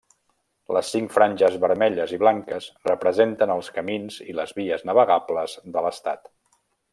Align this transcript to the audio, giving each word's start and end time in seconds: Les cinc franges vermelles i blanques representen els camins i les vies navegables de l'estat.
Les 0.75 0.87
cinc 0.93 1.11
franges 1.17 1.57
vermelles 1.65 2.13
i 2.17 2.19
blanques 2.23 2.69
representen 2.91 3.53
els 3.57 3.69
camins 3.79 4.19
i 4.33 4.39
les 4.41 4.55
vies 4.61 4.87
navegables 4.93 5.55
de 5.77 5.85
l'estat. 5.89 6.33